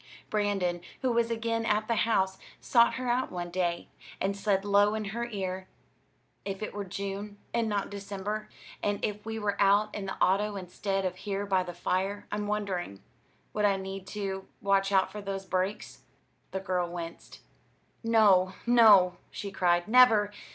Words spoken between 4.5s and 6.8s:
low in her ear: "If it